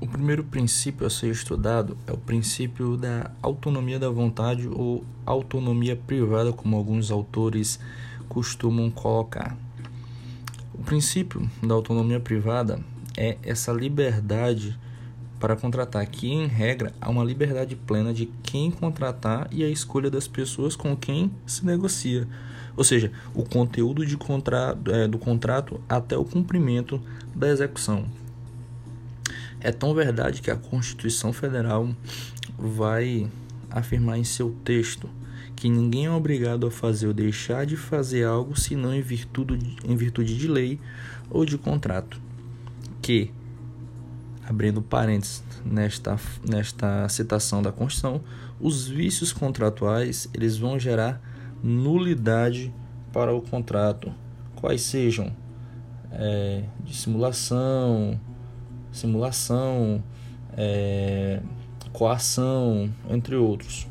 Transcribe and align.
O 0.00 0.06
primeiro 0.06 0.44
princípio 0.44 1.06
a 1.06 1.10
ser 1.10 1.30
estudado 1.30 1.96
é 2.06 2.12
o 2.12 2.16
princípio 2.16 2.96
da 2.96 3.30
autonomia 3.42 3.98
da 3.98 4.08
vontade 4.08 4.68
ou 4.68 5.04
autonomia 5.26 5.96
privada, 5.96 6.52
como 6.52 6.76
alguns 6.76 7.10
autores 7.10 7.78
costumam 8.28 8.90
colocar. 8.90 9.56
O 10.72 10.82
princípio 10.82 11.48
da 11.62 11.74
autonomia 11.74 12.20
privada 12.20 12.80
é 13.16 13.38
essa 13.42 13.72
liberdade 13.72 14.78
para 15.38 15.56
contratar, 15.56 16.06
que 16.06 16.30
em 16.30 16.46
regra 16.46 16.92
há 17.00 17.10
uma 17.10 17.24
liberdade 17.24 17.76
plena 17.76 18.12
de 18.12 18.26
quem 18.42 18.70
contratar 18.70 19.48
e 19.50 19.62
a 19.64 19.68
escolha 19.68 20.10
das 20.10 20.26
pessoas 20.26 20.76
com 20.76 20.96
quem 20.96 21.30
se 21.46 21.64
negocia, 21.66 22.26
ou 22.76 22.84
seja, 22.84 23.12
o 23.34 23.44
conteúdo 23.44 24.04
de 24.04 24.16
contrato, 24.16 24.90
é, 24.90 25.06
do 25.06 25.18
contrato 25.18 25.80
até 25.88 26.16
o 26.16 26.24
cumprimento 26.24 27.00
da 27.34 27.48
execução. 27.48 28.06
É 29.60 29.72
tão 29.72 29.94
verdade 29.94 30.42
que 30.42 30.50
a 30.50 30.56
Constituição 30.56 31.32
Federal 31.32 31.88
vai 32.58 33.30
afirmar 33.70 34.18
em 34.18 34.24
seu 34.24 34.54
texto 34.64 35.08
que 35.56 35.68
ninguém 35.68 36.06
é 36.06 36.10
obrigado 36.10 36.66
a 36.66 36.70
fazer 36.70 37.06
ou 37.06 37.14
deixar 37.14 37.64
de 37.64 37.76
fazer 37.76 38.24
algo 38.24 38.58
senão 38.58 38.94
em 38.94 39.00
virtude, 39.00 39.76
em 39.84 39.96
virtude 39.96 40.36
de 40.36 40.48
lei 40.48 40.80
ou 41.30 41.44
de 41.44 41.56
contrato. 41.56 42.20
Que 43.00 43.30
abrindo 44.48 44.82
parênteses 44.82 45.42
nesta, 45.64 46.18
nesta 46.48 47.08
citação 47.08 47.62
da 47.62 47.72
Constituição, 47.72 48.22
os 48.60 48.86
vícios 48.86 49.32
contratuais 49.32 50.28
eles 50.34 50.56
vão 50.56 50.78
gerar 50.78 51.20
nulidade 51.62 52.72
para 53.12 53.34
o 53.34 53.40
contrato, 53.40 54.12
quais 54.56 54.82
sejam 54.82 55.32
é, 56.10 56.64
de 56.84 56.94
simulação, 56.94 58.20
simulação, 58.92 60.02
é, 60.56 61.40
coação, 61.92 62.92
entre 63.08 63.36
outros. 63.36 63.86